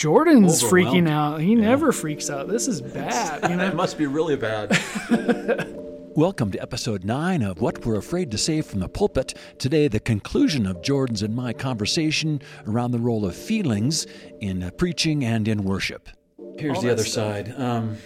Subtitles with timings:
[0.00, 1.42] Jordan's freaking out.
[1.42, 2.48] He never freaks out.
[2.48, 3.42] This is bad.
[3.50, 3.74] You It know?
[3.74, 4.70] must be really bad.
[6.16, 9.34] Welcome to episode 9 of What We're Afraid to Say from the Pulpit.
[9.58, 14.06] Today, the conclusion of Jordan's and my conversation around the role of feelings
[14.40, 16.08] in uh, preaching and in worship.
[16.56, 17.46] Here's All the other stuff.
[17.46, 17.60] side.
[17.60, 17.98] Um,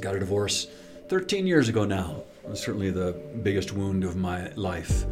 [0.00, 0.68] got a divorce
[1.10, 2.22] 13 years ago now.
[2.44, 3.12] It was certainly the
[3.42, 5.04] biggest wound of my life.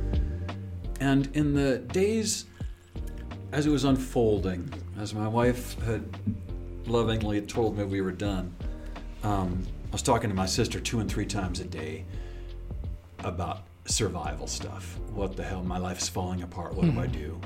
[1.00, 2.46] And in the days
[3.52, 6.04] as it was unfolding, as my wife had
[6.86, 8.54] lovingly told me we were done,
[9.22, 12.04] um, I was talking to my sister two and three times a day
[13.20, 14.98] about survival stuff.
[15.12, 15.62] What the hell?
[15.62, 16.74] My life's falling apart.
[16.74, 17.40] What do I do?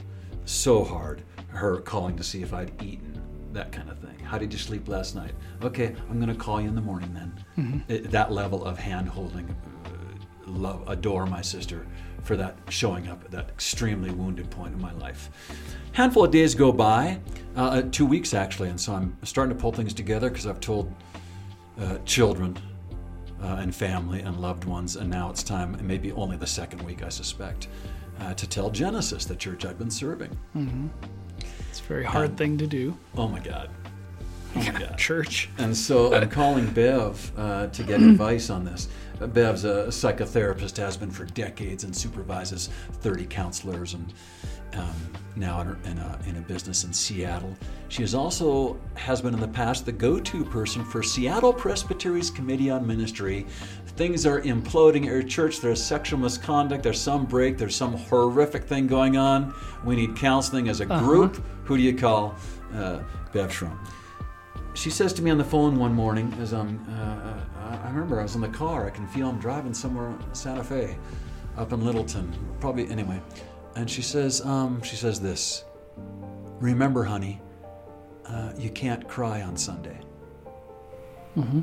[0.44, 1.22] So hard.
[1.48, 3.20] Her calling to see if I'd eaten,
[3.52, 4.18] that kind of thing.
[4.20, 5.32] How did you sleep last night?
[5.62, 7.82] Okay, I'm going to call you in the morning then.
[7.88, 9.48] It- that level of hand holding,
[9.84, 11.86] uh, love, adore my sister
[12.22, 15.30] for that showing up at that extremely wounded point in my life.
[15.92, 17.18] Handful of days go by,
[17.56, 20.92] uh, two weeks actually, and so I'm starting to pull things together because I've told
[21.80, 22.56] uh, children
[23.42, 26.80] uh, and family and loved ones, and now it's time, and maybe only the second
[26.82, 27.68] week, I suspect,
[28.20, 30.36] uh, to tell Genesis, the church I've been serving.
[31.68, 32.96] It's a very hard thing to do.
[33.16, 33.68] Oh my God.
[34.54, 34.98] God.
[34.98, 35.48] Church.
[35.58, 38.88] And so I'm calling Bev uh, to get advice on this.
[39.20, 42.68] Uh, Bev's a psychotherapist, has been for decades, and supervises
[43.00, 44.12] 30 counselors, and
[44.74, 44.94] um,
[45.36, 47.54] now in a, in, a, in a business in Seattle.
[47.88, 52.70] She is also has been in the past the go-to person for Seattle Presbytery's Committee
[52.70, 53.46] on Ministry.
[53.96, 55.60] Things are imploding at your church.
[55.60, 56.82] There's sexual misconduct.
[56.82, 57.58] There's some break.
[57.58, 59.54] There's some horrific thing going on.
[59.84, 61.42] We need counseling as a group.
[61.64, 62.34] Who do you call?
[62.74, 63.00] Uh,
[63.32, 63.76] Bev Schrum
[64.74, 68.18] she says to me on the phone one morning as I'm, uh, uh, I remember
[68.20, 68.86] I was in the car.
[68.86, 70.96] I can feel I'm driving somewhere Santa Fe,
[71.56, 73.20] up in Littleton, probably anyway.
[73.76, 75.64] And she says, um, she says this.
[76.60, 77.40] Remember, honey,
[78.26, 79.98] uh, you can't cry on Sunday.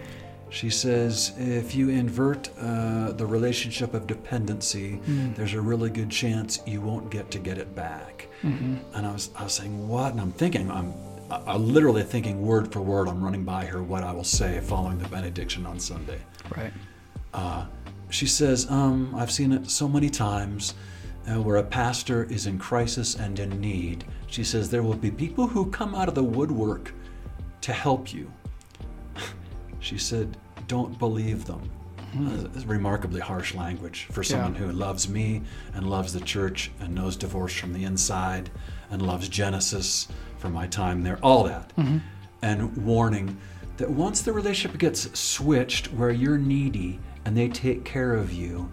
[0.50, 5.00] she says, if you invert uh, the relationship of dependency,
[5.34, 8.28] there's a really good chance you won't get to get it back.
[8.94, 10.12] And I was, I was saying, what?
[10.12, 10.92] And I'm thinking, I'm,
[11.30, 13.08] I- I'm literally thinking word for word.
[13.08, 16.18] I'm running by her what I will say following the benediction on Sunday.
[16.56, 16.72] Right.
[18.10, 20.72] She says, um, I've seen it so many times
[21.30, 24.06] uh, where a pastor is in crisis and in need.
[24.28, 26.94] She says, there will be people who come out of the woodwork
[27.60, 28.32] to help you.
[29.80, 31.70] she said, don't believe them.
[32.18, 34.60] Uh, it's remarkably harsh language for someone Yeah.
[34.60, 35.42] who loves me
[35.74, 38.48] and loves the church and knows divorce from the inside
[38.90, 41.72] and loves Genesis for my time there, all that.
[42.42, 43.36] And warning
[43.76, 48.70] that once the relationship gets switched where you're needy and they take care of you,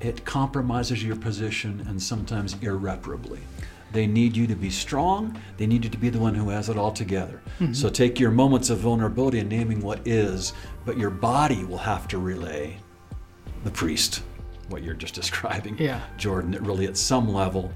[0.00, 3.40] it compromises your position and sometimes irreparably.
[3.92, 5.40] They need you to be strong.
[5.56, 7.40] They need you to be the one who has it all together.
[7.60, 7.72] Mm-hmm.
[7.72, 10.52] So take your moments of vulnerability and naming what is,
[10.84, 12.76] but your body will have to relay
[13.64, 14.22] the priest,
[14.68, 16.00] what you're just describing, Yeah.
[16.18, 16.50] Jordan.
[16.50, 17.72] That really, at some level,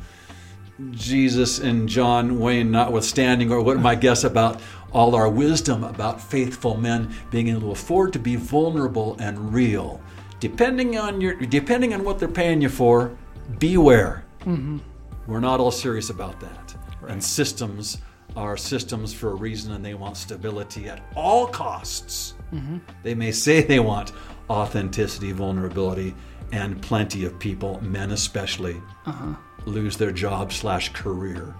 [0.92, 4.60] Jesus and John Wayne notwithstanding, or what my guess about
[4.92, 10.00] all our wisdom about faithful men being able to afford to be vulnerable and real,
[10.40, 13.16] depending on your, depending on what they're paying you for,
[13.58, 14.24] beware.
[14.40, 14.78] Mm-hmm.
[15.26, 16.74] We're not all serious about that.
[17.06, 17.98] And systems
[18.36, 22.34] are systems for a reason, and they want stability at all costs.
[22.52, 22.78] Mm-hmm.
[23.02, 24.12] They may say they want
[24.48, 26.14] authenticity, vulnerability,
[26.52, 29.34] and plenty of people, men especially, uh-huh.
[29.66, 31.54] Lose their job slash career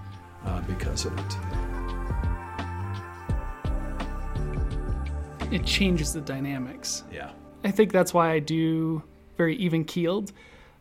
[0.45, 1.37] uh, because of it.
[5.51, 7.03] It changes the dynamics.
[7.11, 7.31] Yeah.
[7.63, 9.03] I think that's why I do
[9.37, 10.31] very even keeled,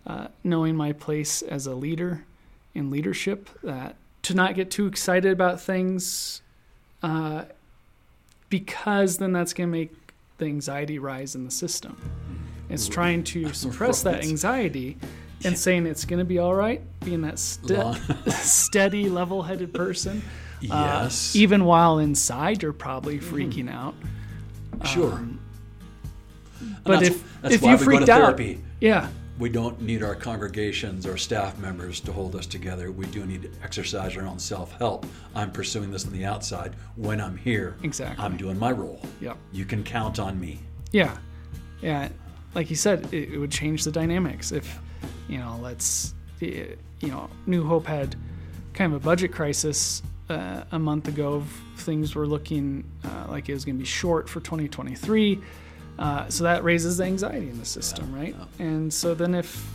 [0.07, 2.25] uh, knowing my place as a leader
[2.75, 3.51] in leadership.
[3.63, 6.43] That to not get too excited about things,
[7.03, 7.45] uh,
[8.49, 9.93] because then that's going to make
[10.39, 11.97] the anxiety rise in the system.
[12.69, 14.97] It's trying to suppress that anxiety
[15.45, 17.73] and saying it's going to be all right, being that ste-
[18.31, 20.23] steady, level-headed person.
[20.71, 23.95] Uh, even while inside, you're probably freaking out.
[24.84, 25.13] sure.
[25.15, 25.41] um,
[26.84, 28.60] But that's- if that's if why you we go freaked to out, therapy.
[28.78, 29.09] yeah,
[29.39, 32.92] We don't need our congregations or staff members to hold us together.
[32.92, 35.07] We do need to exercise our own self help.
[35.34, 36.75] I'm pursuing this on the outside.
[36.97, 38.22] When I'm here, Exactly.
[38.22, 39.01] I'm doing my role.
[39.22, 39.39] Yep.
[39.53, 40.59] You can count on me.
[40.92, 41.16] Yeah,
[41.81, 42.10] yeah.
[42.54, 44.78] Like you said, it, it would change the dynamics if,
[45.29, 48.17] you know, let's, you know, New Hope had
[48.75, 51.45] kind of a budget crisis uh, a month ago.
[51.79, 55.41] Things were looking uh, like it was going to be short for 2023.
[55.99, 58.35] Uh, so that raises the anxiety in the system, right?
[58.59, 59.67] And so then if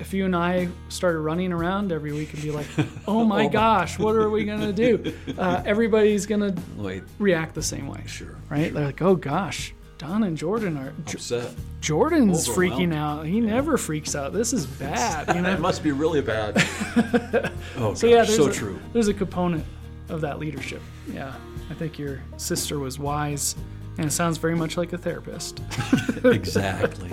[0.00, 2.66] if you and I started running around every week and be like,
[3.06, 7.54] "Oh my Oh my- gosh, what are we gonna do?" Uh, everybody's gonna Wait, react
[7.54, 8.34] the same way, sure.
[8.50, 8.74] right?
[8.74, 11.54] They're like, "Oh gosh, Don and Jordan are." Upset.
[11.80, 13.26] Jordan's freaking out.
[13.26, 14.32] He never freaks out.
[14.32, 15.52] This is bad, you know.
[15.52, 16.54] It must be really bad.
[17.76, 18.80] oh, So yeah, gosh, there's so a, true.
[18.92, 19.64] There's a component
[20.08, 20.80] of that leadership.
[21.12, 21.34] Yeah,
[21.70, 23.54] I think your sister was wise,
[23.98, 25.60] and it sounds very much like a therapist.
[26.24, 27.10] exactly.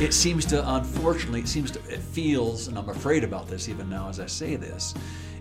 [0.00, 3.88] It seems to, unfortunately, it seems to, it feels, and I'm afraid about this even
[3.88, 4.94] now as I say this,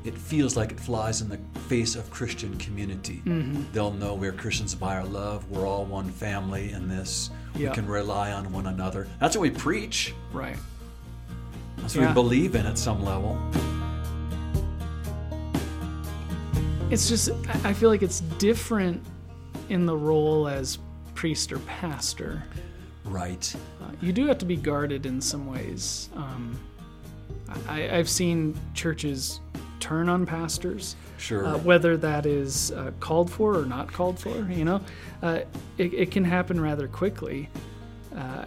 [0.04, 1.38] it feels like it flies in the
[1.68, 3.22] face of Christian community.
[3.26, 3.64] Mm-hmm.
[3.72, 5.50] They'll know we're Christians by our love.
[5.50, 7.30] We're all one family in this.
[7.56, 7.70] Yeah.
[7.70, 9.08] We can rely on one another.
[9.20, 10.14] That's what we preach.
[10.32, 10.58] Right.
[11.78, 12.08] That's what Yeah.
[12.10, 13.38] we believe in at some level.
[16.90, 17.30] It's just
[17.64, 19.02] I I feel like it's different
[19.70, 20.78] in the role as
[21.16, 22.44] priest or pastor.
[23.06, 23.54] Right.
[23.82, 26.10] Uh, you do have to be guarded in some ways.
[26.16, 26.60] Um,
[27.68, 29.40] I, I've seen churches
[29.82, 30.96] turn on pastors.
[31.18, 31.46] Sure.
[31.46, 34.36] uh, whether that is uh, called for or not called for.
[34.50, 34.82] You know,
[35.22, 35.42] uh,
[35.78, 37.48] it, it can happen rather quickly,
[38.16, 38.46] uh,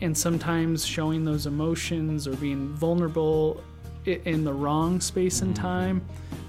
[0.00, 3.62] and sometimes showing those emotions or being vulnerable
[4.06, 6.00] in the wrong space and time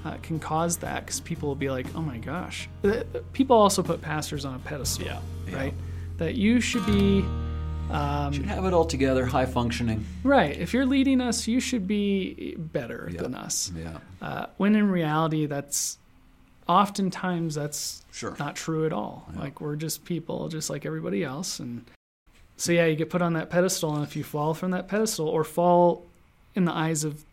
[0.06, 3.04] uh, can cause that because people will be like, "Oh my gosh!" Uh,
[3.34, 5.20] People also put pastors on a pedestal, Yeah,
[5.50, 5.56] yeah.
[5.56, 5.74] right?
[6.18, 7.26] That you should be.
[8.32, 10.06] Should have it all together, high functioning.
[10.24, 10.58] Right.
[10.58, 13.22] If you're leading us, you should be better Yeah.
[13.24, 13.72] than us.
[13.76, 13.98] Yeah.
[14.22, 15.98] Uh, when in reality, that's
[16.68, 18.36] oftentimes that's Sure.
[18.40, 19.28] not true at all.
[19.36, 21.84] Like we're just people, just like everybody else, and
[22.58, 25.28] so yeah, you get put on that pedestal, and if you fall from that pedestal
[25.28, 26.06] or fall
[26.56, 27.26] in the eyes of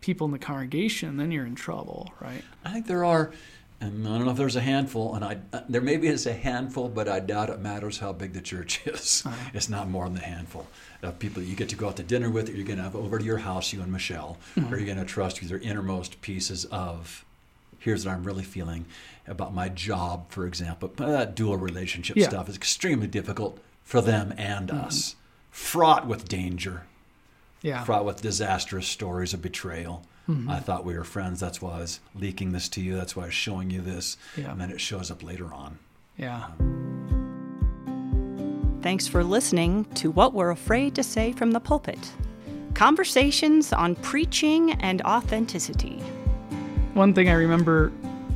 [0.00, 2.44] people in the congregation, then you're in trouble, right?
[2.64, 3.32] I think there are,
[3.80, 6.32] and I don't know if there's a handful, and I uh, there maybe is a
[6.32, 9.22] handful, but I doubt it matters how big the church is.
[9.26, 9.50] Uh-huh.
[9.54, 10.66] It's not more than a handful
[11.02, 12.84] of people that you get to go out to dinner with, or you're going to
[12.84, 14.72] have over to your house, you and Michelle, mm-hmm.
[14.72, 17.24] or you're going to trust with your innermost pieces of.
[17.78, 18.86] Here's what I'm really feeling
[19.28, 20.90] about my job, for example.
[20.96, 22.28] But That dual relationship Yeah.
[22.28, 24.86] stuff is extremely difficult for them and mm-hmm.
[24.86, 25.14] us,
[25.50, 26.82] fraught with danger
[27.62, 30.02] Yeah, fraught with disastrous stories of betrayal.
[30.28, 30.50] Mm-hmm.
[30.50, 31.38] I thought we were friends.
[31.40, 32.96] That's why I was leaking this to you.
[32.96, 34.16] That's why I was showing you this.
[34.36, 34.50] Yeah.
[34.50, 35.78] And then it shows up later on.
[36.16, 36.46] yeah.
[36.60, 36.72] Um,
[38.82, 41.98] Thanks for listening to What We're Afraid to Say from the Pulpit
[42.74, 45.96] conversations on preaching and authenticity.
[46.92, 47.90] One thing I remember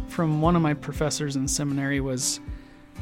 [0.09, 2.41] from one of my professors in seminary was,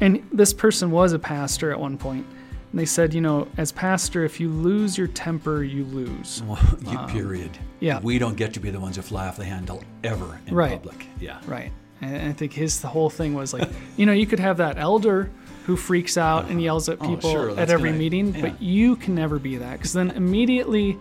[0.01, 2.25] and this person was a pastor at one point,
[2.71, 6.43] and they said, you know, as pastor, if you lose your temper, you lose.
[6.45, 7.57] Well, you period.
[7.79, 7.99] yeah.
[8.01, 10.71] We don't get to be the ones who fly off the handle ever in Right.
[10.71, 11.07] public.
[11.19, 11.39] Yeah.
[11.47, 11.71] Right.
[12.01, 13.67] And I think his the whole thing was like,
[13.97, 15.29] you know, you could have that elder
[15.65, 18.41] who freaks out and yells at Oh, people sure, at every gonna- meeting, yeah.
[18.41, 20.97] but you can never be that because then immediately,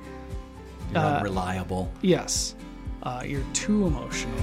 [0.92, 1.90] You're Uh, unreliable.
[2.02, 2.54] yes,
[3.02, 4.34] uh, you're too emotional.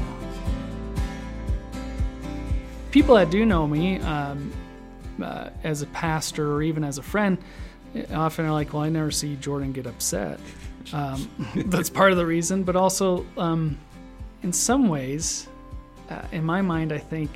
[2.92, 4.52] People that do know me um,
[5.22, 7.38] uh, as a pastor or even as a friend
[7.96, 10.40] eh, often are like, well, I never see Jordan get upset.
[10.94, 11.30] Um,
[11.68, 13.78] that's part of the reason, but also um,
[14.44, 15.48] in some ways,
[16.10, 17.32] uh, in my mind, I think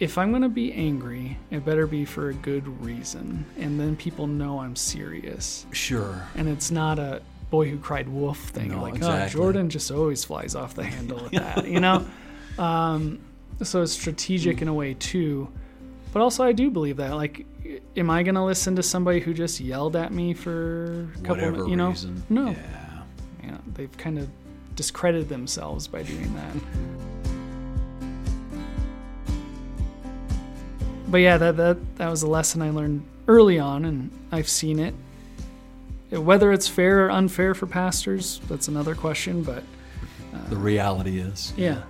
[0.00, 3.44] if I'm going to be angry, it better be for a good reason.
[3.58, 5.66] And then people know I'm serious.
[5.72, 6.26] Sure.
[6.36, 7.20] And it's not a
[7.50, 8.70] boy who cried wolf thing.
[8.70, 9.40] No, like, exactly.
[9.40, 12.06] oh, Jordan just always flies off the handle with that, you know?
[12.58, 13.20] Um,
[13.62, 15.48] so it's strategic in a way, too.
[16.12, 17.14] But also, I do believe that.
[17.14, 17.44] Like,
[17.96, 21.36] am I going to listen to somebody who just yelled at me for a couple
[21.36, 21.70] Whatever minutes?
[21.70, 21.88] You know?
[21.90, 22.22] reason.
[22.30, 22.46] No.
[22.50, 23.02] Yeah.
[23.44, 24.28] Yeah, they've kind of
[24.74, 26.56] discredited themselves by doing that.
[31.08, 34.78] But yeah, that that that was a lesson I learned early on, and I've seen
[34.78, 34.94] it.
[36.10, 39.42] Whether it's fair or unfair for pastors, that's another question.
[39.42, 39.62] But
[40.50, 41.52] The reality is.
[41.56, 41.82] yeah,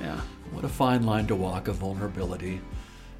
[0.00, 0.20] yeah,
[0.52, 2.60] What a fine line to walk of vulnerability.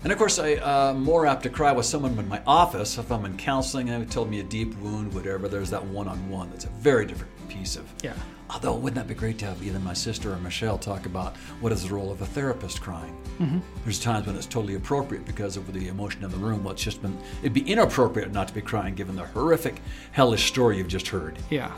[0.02, 3.10] And of course, I'm uh, more apt to cry with someone in my office if
[3.10, 5.48] I'm in counseling and they told me a deep wound, whatever.
[5.48, 7.84] There's that one on one that's a very different piece of.
[8.02, 8.14] yeah,
[8.48, 11.72] Although, wouldn't that be great to have either my sister or Michelle talk about what
[11.72, 13.16] is the role of a therapist crying?
[13.40, 13.58] Mm-hmm.
[13.82, 16.62] There's times when it's totally appropriate because of the emotion in the room.
[16.62, 20.46] Well, it's just been, it'd be inappropriate not to be crying given the horrific, hellish
[20.46, 21.38] story you've just heard.
[21.50, 21.76] yeah,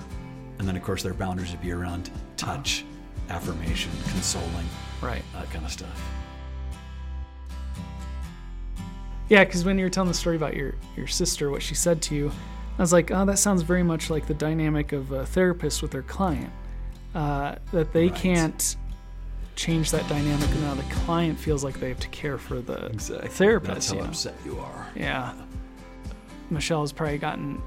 [0.58, 2.84] And then, of course, their boundaries would be around touch,
[3.30, 4.66] affirmation, consoling,
[5.00, 5.22] right.
[5.32, 6.17] that kind of stuff.
[9.28, 12.00] Yeah, because when you were telling the story about your your sister, what she said
[12.02, 12.32] to you,
[12.78, 15.90] I was like, oh, that sounds very much like the dynamic of a therapist with
[15.90, 16.50] their client.
[17.14, 18.14] Uh, that they Right.
[18.14, 18.76] can't
[19.56, 22.90] change that dynamic, and now the client feels like they have to care for the
[23.30, 23.74] therapist.
[23.74, 24.08] That's how you know?
[24.08, 24.86] upset you are.
[24.94, 25.32] Yeah.
[26.50, 27.60] Michelle has probably gotten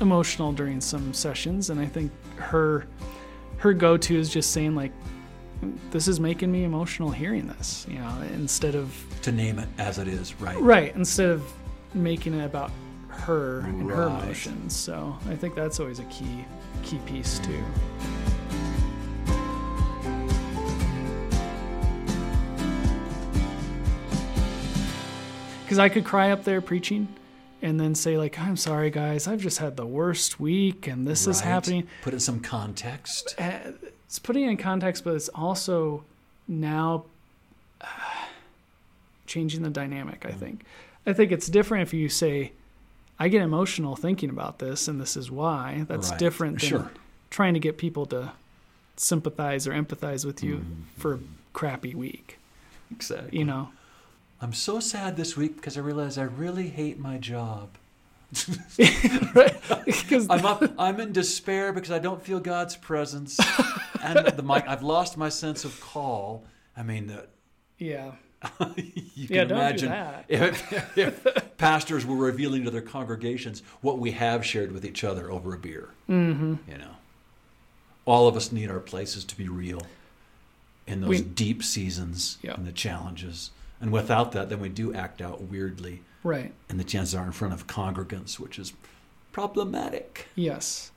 [0.00, 2.86] emotional during some sessions, and I think her
[3.58, 4.92] her go to is just saying like,
[5.90, 9.98] "This is making me emotional hearing this," you know, instead of To name it as
[9.98, 10.60] it is, right?
[10.60, 11.42] right instead of
[11.94, 12.70] making it about
[13.08, 14.76] her and her emotions.
[14.76, 16.44] So I think that's always a key
[16.82, 17.62] key piece too.
[25.64, 27.08] Because I could cry up there preaching
[27.60, 31.26] and then say, like, I'm sorry, guys, I've just had the worst week and this
[31.26, 31.88] is happening.
[32.02, 33.34] Put in some context.
[33.36, 33.72] Uh,
[34.06, 36.04] It's putting it in context, but it's also
[36.48, 37.04] now
[37.80, 37.86] uh,
[39.26, 40.64] changing the dynamic, I think.
[41.06, 42.52] I think it's different if you say,
[43.18, 45.84] I get emotional thinking about this and this is why.
[45.88, 46.18] That's Right.
[46.18, 46.90] different than Sure.
[47.30, 48.32] trying to get people to
[48.96, 50.82] sympathize or empathize with you Mm-hmm.
[50.96, 51.18] for a
[51.52, 52.38] crappy week,
[52.90, 53.38] Exactly.
[53.38, 53.70] you know?
[54.40, 57.70] I'm so sad this week because I realize I really hate my job.
[59.34, 59.54] right?
[59.84, 63.38] Because I'm up, I'm in despair because I don't feel God's presence,
[64.02, 66.44] and the my, I've lost my sense of call.
[66.76, 67.26] I mean, the,
[67.78, 68.12] yeah,
[68.76, 70.24] you can don't imagine that.
[70.28, 75.30] if, if pastors were revealing to their congregations what we have shared with each other
[75.30, 75.88] over a beer.
[76.08, 76.54] Mm-hmm.
[76.70, 76.90] You know,
[78.04, 79.82] all of us need our places to be real
[80.86, 82.54] in those We- deep seasons Yeah.
[82.54, 83.50] and the challenges.
[83.80, 86.52] And without that, then we do act out weirdly, Right.
[86.68, 88.72] and the chances are in front of congregants, which is
[89.32, 90.26] problematic.
[90.34, 90.90] Yes.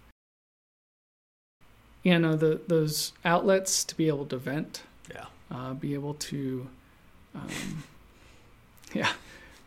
[2.03, 4.81] Yeah, no, the those outlets to be able to vent,
[5.13, 5.25] Yeah.
[5.51, 6.67] uh, be able to,
[7.35, 7.83] um,
[8.93, 9.11] yeah,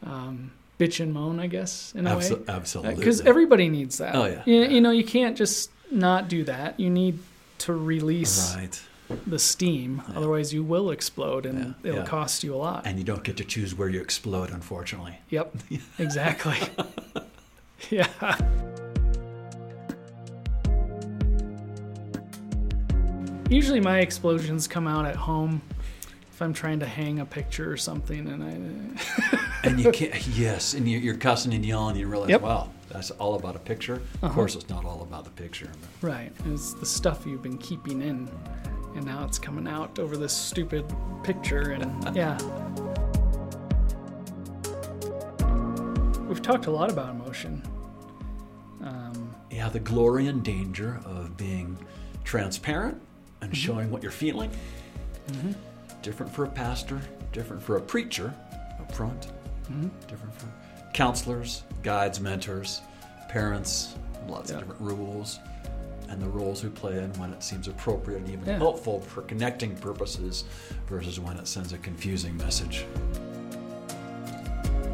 [0.05, 0.51] um,
[0.81, 2.31] bitch and moan, I guess, in a way.
[2.49, 2.95] Absolutely.
[2.97, 4.15] Because everybody needs that.
[4.17, 4.43] Oh, yeah.
[4.47, 4.69] You, Yeah.
[4.69, 6.81] you know, you can't just not do that.
[6.81, 7.19] You need
[7.59, 8.81] to release right.
[9.27, 10.17] The steam, Yeah.
[10.19, 12.07] otherwise you will explode, and Yeah, it'll yeah.
[12.07, 12.87] cost you a lot.
[12.87, 15.19] And you don't get to choose where you explode, unfortunately.
[15.31, 15.55] Yep,
[15.99, 16.57] exactly.
[17.91, 18.09] yeah.
[23.49, 25.61] Usually my explosions come out at home
[26.33, 29.39] if I'm trying to hang a picture or something and I
[29.69, 32.41] And you can't, yes, and you- you're cussing and yelling, and you realize, Yep.
[32.41, 33.95] wow, that's all about a picture.
[33.95, 34.35] Of Uh-huh.
[34.35, 35.69] course, it's not all about the picture.
[36.01, 38.29] but- right, it's the stuff you've been keeping in
[38.95, 40.85] and now it's coming out over this stupid
[41.23, 42.39] picture and yeah.
[46.29, 47.63] We've talked a lot about emotion.
[48.83, 51.77] Um, Yeah, the glory and danger of being
[52.25, 53.01] transparent
[53.43, 53.61] and mm-hmm.
[53.61, 54.51] showing what you're feeling.
[55.29, 55.53] Mm-hmm.
[56.01, 57.01] Different for a pastor,
[57.33, 58.35] different for a preacher
[58.81, 59.29] up front,
[59.65, 59.89] mm-hmm.
[60.09, 60.47] different for
[60.95, 62.81] counselors, guides, mentors,
[63.29, 63.95] parents,
[64.27, 64.57] lots Yeah.
[64.57, 65.39] of different rules,
[66.13, 68.59] and the roles we play and when it seems appropriate and even Yeah.
[68.59, 70.45] helpful for connecting purposes
[70.87, 72.85] versus when it sends a confusing message.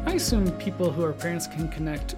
[0.05, 2.15] I assume people who are parents can connect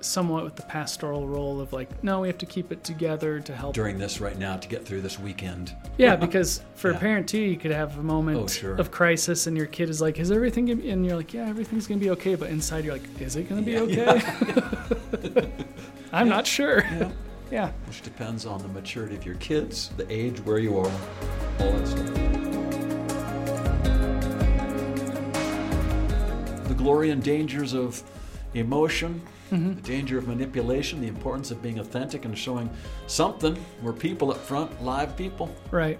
[0.00, 3.54] somewhat with the pastoral role of like, no, we have to keep it together to
[3.54, 3.74] help.
[3.74, 5.76] During this right now to get through this weekend.
[5.98, 6.96] Yeah, because for Yeah.
[6.96, 8.74] a parent too, you could have a moment Oh, sure.
[8.76, 10.90] of crisis, and your kid is like, "Is everything?" Gonna be?
[10.90, 13.62] And you're like, "Yeah, everything's gonna be okay," but inside you're like, "Is it gonna
[13.62, 15.52] be Yeah, okay?"
[16.12, 16.82] I'm not sure.
[17.52, 17.70] Yeah.
[17.86, 20.90] Which depends on the maturity of your kids, the age, where you are,
[21.60, 22.14] all that stuff.
[26.68, 28.02] The glory and dangers of
[28.54, 29.74] emotion, Mm-hmm.
[29.74, 32.70] the danger of manipulation, the importance of being authentic and showing
[33.06, 33.62] something.
[33.82, 35.54] We're people up front, live people.
[35.70, 35.98] right.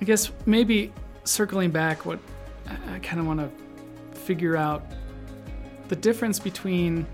[0.00, 2.18] I guess maybe circling back, what
[2.66, 4.82] I, I kind of want to figure out
[5.86, 7.06] the difference between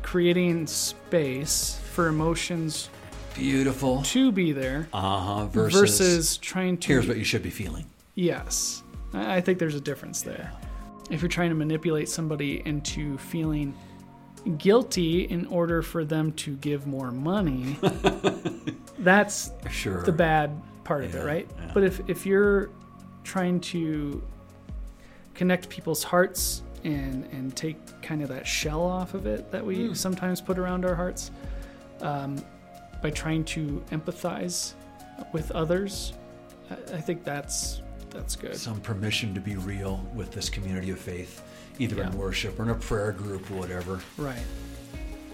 [0.00, 2.88] creating space for emotions
[3.34, 4.02] Beautiful.
[4.02, 5.46] to be there Uh huh.
[5.46, 7.86] Versus, versus, trying to here's what you should be feeling.
[8.14, 8.82] Yes.
[9.12, 10.52] I think there's a difference there.
[11.10, 13.74] If you're trying to manipulate somebody into feeling
[14.58, 17.76] guilty in order for them to give more money,
[18.98, 20.02] that's Sure.
[20.02, 20.50] the bad
[20.84, 21.48] part of it, right?
[21.58, 21.70] yeah.
[21.74, 22.70] But if, if you're
[23.24, 24.22] trying to
[25.34, 29.88] connect people's hearts and, and take kind of that shell off of it that we
[29.88, 29.94] Hmm.
[29.94, 31.30] sometimes put around our hearts
[32.02, 32.42] um,
[33.02, 34.74] by trying to empathize
[35.32, 36.12] with others,
[36.70, 38.56] I, I think that's that's good.
[38.56, 41.42] Some permission to be real with this community of faith,
[41.78, 44.00] either in worship or in a prayer group or whatever.
[44.16, 44.42] Right.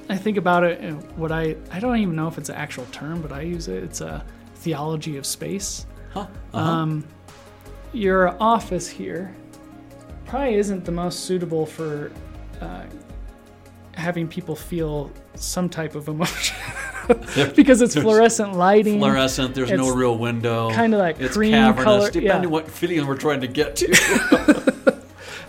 [0.08, 2.86] I think about it, and what I I don't even know if it's an actual
[2.92, 3.82] term, but I use it.
[3.82, 4.24] It's a
[4.56, 5.86] theology of space.
[6.12, 6.26] Huh?
[6.52, 6.58] Uh-huh.
[6.58, 7.04] Um,
[7.92, 9.34] your office here
[10.26, 12.12] probably isn't the most suitable for
[12.60, 12.84] uh,
[13.96, 16.56] having people feel some type of emotion
[17.56, 18.98] because it's There's fluorescent lighting.
[19.00, 19.54] fluorescent.
[19.54, 20.70] There's no real window.
[20.70, 22.52] kinda like it's cream cavernous, color- depending yeah.
[22.52, 24.72] what feeling we're trying to get to.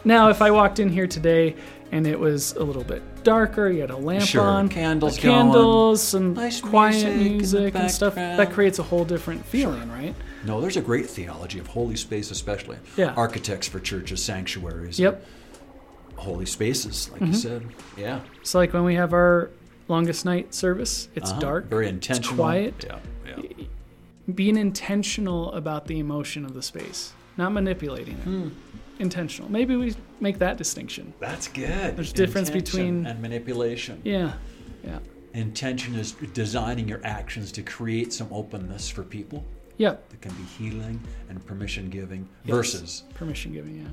[0.06, 1.54] Now, if I walked in here today
[1.92, 3.70] and it was a little bit darker.
[3.70, 8.16] You had a lamp Sure, on, candles candles, some nice quiet music music and stuff.
[8.16, 10.16] That creates a whole different feeling, right?
[10.46, 12.78] No, there's a great theology of holy space, especially.
[12.96, 13.14] Yeah.
[13.16, 15.00] Architects for churches, sanctuaries.
[15.00, 15.26] Yep.
[16.18, 17.32] Holy spaces, like Mm-hmm.
[17.32, 17.68] you said.
[17.98, 18.20] Yeah.
[18.44, 19.50] So like when we have our
[19.88, 21.40] longest night service, it's Uh-huh.
[21.40, 22.36] dark, Very intentional.
[22.36, 22.86] quiet.
[22.88, 23.00] Yeah.
[23.28, 23.66] Yeah.
[24.36, 28.24] being intentional about the emotion of the space, not manipulating it.
[28.24, 28.50] Hmm.
[29.00, 29.50] Intentional.
[29.50, 31.14] Maybe we make that distinction.
[31.22, 31.96] That's good.
[31.96, 34.02] There's difference Intention between- and manipulation.
[34.04, 34.34] Yeah.
[34.84, 35.00] Yeah.
[35.34, 39.46] Intention is designing your actions to create some openness for people
[39.78, 40.10] Yep.
[40.10, 42.56] that can be healing and permission giving Yes.
[42.56, 43.88] versus Permission giving, yeah.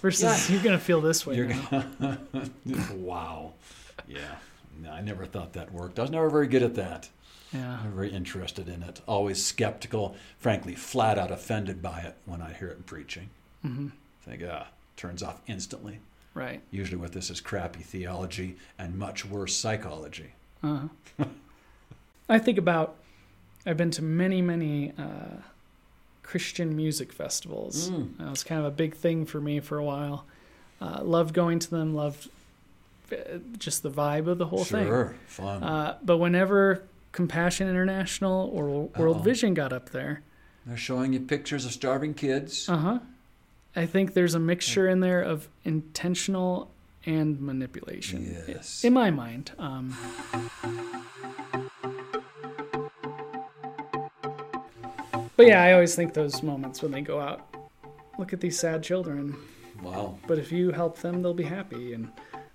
[0.00, 0.54] Versus Yeah.
[0.54, 1.36] you're gonna feel this way.
[1.36, 2.18] you're gonna
[2.94, 3.52] wow
[4.08, 4.36] yeah
[4.82, 7.08] no, i never thought that worked i was never very good at that
[7.52, 7.76] Yeah.
[7.82, 12.52] never very interested in it always skeptical frankly flat out offended by it when i
[12.52, 13.28] hear it in preaching
[13.62, 13.88] hmm
[14.24, 15.98] think ah turns off instantly
[16.34, 16.62] Right.
[16.70, 20.32] usually what this is crappy theology and much worse psychology
[20.64, 20.88] Uh-huh.
[22.28, 22.96] I think about
[23.66, 25.36] I've been to many, many uh,
[26.22, 27.90] Christian music festivals.
[27.90, 28.16] Mm.
[28.18, 30.24] That was kind of a big thing for me for a while.
[30.80, 31.94] Uh, loved going to them.
[31.94, 32.28] Loved
[33.12, 34.86] uh, just the vibe of the whole thing.
[34.86, 39.22] sure fun Uh, but whenever Compassion International or World Uh-oh.
[39.22, 40.22] Vision got up there,
[40.66, 42.98] they're showing you pictures of starving kids uh huh,
[43.76, 46.70] I think there's a mixture in there of intentional
[47.04, 48.36] and manipulation.
[48.46, 48.84] Yes.
[48.84, 49.52] In my mind.
[49.58, 49.96] Um,
[55.36, 57.54] but yeah, I always think those moments when they go out,
[58.18, 59.36] look at these sad children.
[59.82, 61.94] wow But if you help them, they'll be happy.
[61.94, 62.10] And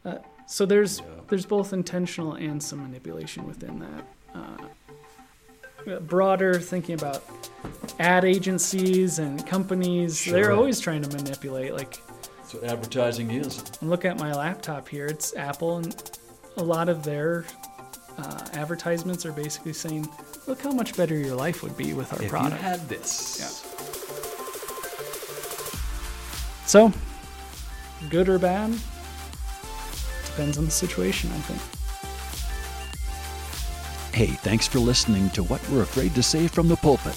[0.05, 1.05] uh, so there's Yeah.
[1.27, 4.03] there's both intentional and some manipulation within that.
[4.35, 7.23] Uh, broader thinking about
[7.99, 11.73] ad agencies and companies, they're always trying to manipulate.
[11.73, 11.97] Like
[12.37, 16.11] that's what advertising is look at my laptop here; it's Apple, and
[16.57, 17.45] a lot of their
[18.17, 20.07] uh, advertisements are basically saying,
[20.47, 23.11] "Look how much better your life would be with our if product." you had this
[26.65, 26.91] So,
[28.09, 28.77] good or bad,
[30.25, 31.61] depends on the situation, I think.
[34.13, 37.15] Hey, thanks for listening to What We're Afraid to Say from the Pulpit.